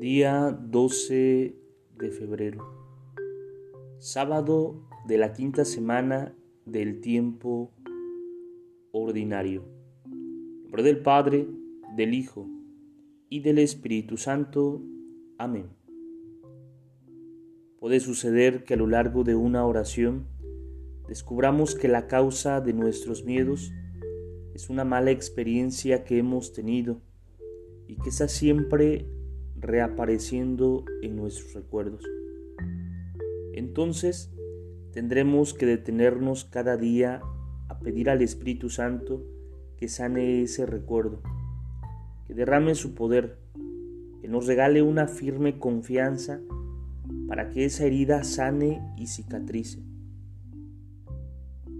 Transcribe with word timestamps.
Día 0.00 0.50
12 0.50 1.54
de 1.98 2.10
febrero, 2.10 2.66
sábado 4.00 4.82
de 5.06 5.18
la 5.18 5.32
quinta 5.32 5.64
semana 5.64 6.34
del 6.66 7.00
tiempo 7.00 7.72
ordinario. 8.90 9.64
En 10.04 10.62
nombre 10.64 10.82
del 10.82 10.98
Padre, 10.98 11.46
del 11.96 12.12
Hijo 12.12 12.48
y 13.28 13.38
del 13.38 13.60
Espíritu 13.60 14.16
Santo. 14.16 14.82
Amén. 15.38 15.68
Puede 17.78 18.00
suceder 18.00 18.64
que 18.64 18.74
a 18.74 18.78
lo 18.78 18.88
largo 18.88 19.22
de 19.22 19.36
una 19.36 19.64
oración 19.64 20.26
descubramos 21.06 21.76
que 21.76 21.86
la 21.86 22.08
causa 22.08 22.60
de 22.60 22.72
nuestros 22.72 23.24
miedos 23.24 23.70
es 24.54 24.68
una 24.70 24.84
mala 24.84 25.12
experiencia 25.12 26.02
que 26.02 26.18
hemos 26.18 26.52
tenido 26.52 27.00
y 27.86 27.94
que 27.94 28.08
está 28.08 28.26
siempre 28.26 29.06
reapareciendo 29.64 30.84
en 31.02 31.16
nuestros 31.16 31.54
recuerdos. 31.54 32.04
Entonces 33.54 34.30
tendremos 34.92 35.54
que 35.54 35.66
detenernos 35.66 36.44
cada 36.44 36.76
día 36.76 37.22
a 37.68 37.78
pedir 37.80 38.10
al 38.10 38.22
Espíritu 38.22 38.68
Santo 38.68 39.24
que 39.76 39.88
sane 39.88 40.42
ese 40.42 40.66
recuerdo, 40.66 41.22
que 42.26 42.34
derrame 42.34 42.74
su 42.74 42.94
poder, 42.94 43.38
que 44.20 44.28
nos 44.28 44.46
regale 44.46 44.82
una 44.82 45.08
firme 45.08 45.58
confianza 45.58 46.40
para 47.26 47.50
que 47.50 47.64
esa 47.64 47.84
herida 47.84 48.22
sane 48.22 48.80
y 48.96 49.06
cicatrice. 49.06 49.82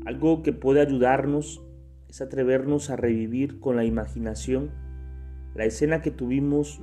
Algo 0.04 0.42
que 0.42 0.52
puede 0.52 0.80
ayudarnos 0.80 1.62
es 2.08 2.20
atrevernos 2.20 2.91
a 2.91 2.96
revivir 2.96 3.60
con 3.60 3.76
la 3.76 3.84
imaginación 3.84 4.70
la 5.54 5.64
escena 5.64 6.02
que 6.02 6.10
tuvimos 6.10 6.80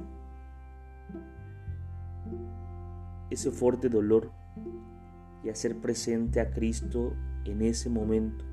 ese 3.31 3.49
fuerte 3.49 3.89
dolor 3.89 4.31
y 5.43 5.49
hacer 5.49 5.77
presente 5.77 6.39
a 6.39 6.51
Cristo 6.51 7.13
en 7.45 7.61
ese 7.61 7.89
momento, 7.89 8.45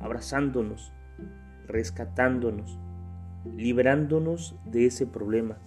abrazándonos, 0.00 0.92
rescatándonos, 1.66 2.78
liberándonos 3.54 4.58
de 4.64 4.86
ese 4.86 5.06
problema, 5.06 5.58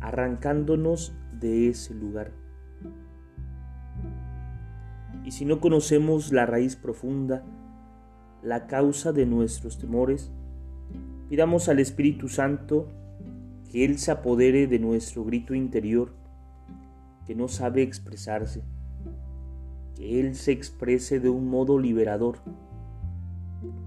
arrancándonos 0.00 1.14
de 1.40 1.68
ese 1.68 1.94
lugar. 1.94 2.32
Y 5.24 5.30
si 5.32 5.44
no 5.44 5.60
conocemos 5.60 6.32
la 6.32 6.46
raíz 6.46 6.76
profunda, 6.76 7.42
la 8.42 8.66
causa 8.66 9.12
de 9.12 9.24
nuestros 9.24 9.78
temores, 9.78 10.30
pidamos 11.28 11.68
al 11.68 11.78
Espíritu 11.78 12.28
Santo 12.28 12.88
que 13.70 13.84
Él 13.84 13.98
se 13.98 14.10
apodere 14.10 14.66
de 14.66 14.78
nuestro 14.78 15.24
grito 15.24 15.54
interior 15.54 16.21
que 17.26 17.34
no 17.34 17.48
sabe 17.48 17.82
expresarse, 17.82 18.62
que 19.94 20.20
Él 20.20 20.34
se 20.34 20.52
exprese 20.52 21.20
de 21.20 21.28
un 21.28 21.48
modo 21.48 21.78
liberador, 21.78 22.38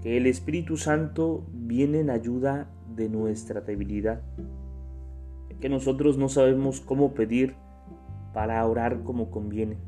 que 0.02 0.16
el 0.16 0.26
Espíritu 0.26 0.76
Santo 0.76 1.46
viene 1.52 2.00
en 2.00 2.10
ayuda 2.10 2.70
de 2.94 3.08
nuestra 3.08 3.60
debilidad, 3.60 4.22
que 5.60 5.68
nosotros 5.68 6.18
no 6.18 6.28
sabemos 6.28 6.80
cómo 6.80 7.14
pedir 7.14 7.54
para 8.32 8.64
orar 8.66 9.02
como 9.02 9.30
conviene, 9.30 9.78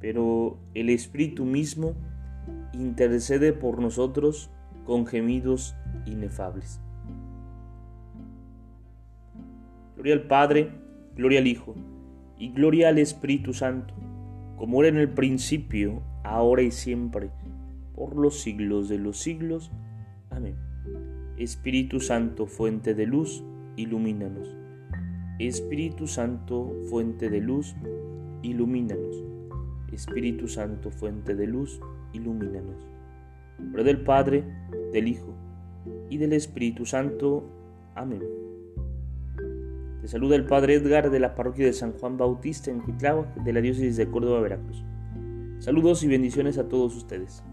pero 0.00 0.58
el 0.74 0.90
Espíritu 0.90 1.44
mismo 1.44 1.94
intercede 2.72 3.52
por 3.52 3.80
nosotros 3.80 4.50
con 4.84 5.06
gemidos 5.06 5.76
inefables. 6.06 6.80
Gloria 9.94 10.14
al 10.14 10.26
Padre, 10.26 10.72
gloria 11.14 11.38
al 11.38 11.46
Hijo 11.46 11.74
y 12.42 12.48
gloria 12.48 12.88
al 12.88 12.98
Espíritu 12.98 13.52
Santo, 13.52 13.94
como 14.56 14.80
era 14.80 14.88
en 14.88 14.96
el 14.96 15.08
principio, 15.08 16.02
ahora 16.24 16.62
y 16.62 16.72
siempre, 16.72 17.30
por 17.94 18.16
los 18.16 18.40
siglos 18.40 18.88
de 18.88 18.98
los 18.98 19.18
siglos. 19.18 19.70
Amén. 20.28 20.56
Espíritu 21.38 22.00
Santo, 22.00 22.46
fuente 22.46 22.96
de 22.96 23.06
luz, 23.06 23.44
ilumínanos. 23.76 24.56
Espíritu 25.38 26.08
Santo, 26.08 26.74
fuente 26.90 27.30
de 27.30 27.40
luz, 27.40 27.76
ilumínanos. 28.42 29.22
Espíritu 29.92 30.48
Santo, 30.48 30.90
fuente 30.90 31.36
de 31.36 31.46
luz, 31.46 31.80
ilumínanos. 32.12 32.88
Nombre 33.60 33.84
del 33.84 34.00
Padre, 34.02 34.42
del 34.92 35.06
Hijo 35.06 35.32
y 36.10 36.16
del 36.16 36.32
Espíritu 36.32 36.86
Santo. 36.86 37.44
Amén. 37.94 38.22
Te 40.02 40.08
saluda 40.08 40.34
el 40.34 40.44
Padre 40.46 40.74
Edgar 40.74 41.12
de 41.12 41.20
la 41.20 41.36
parroquia 41.36 41.64
de 41.64 41.72
San 41.72 41.92
Juan 41.92 42.16
Bautista 42.16 42.72
en 42.72 42.80
Cuitláhuac 42.80 43.36
de 43.36 43.52
la 43.52 43.60
diócesis 43.60 43.96
de 43.96 44.10
Córdoba, 44.10 44.40
Veracruz. 44.40 44.84
Saludos 45.60 46.02
y 46.02 46.08
bendiciones 46.08 46.58
a 46.58 46.68
todos 46.68 46.96
ustedes. 46.96 47.44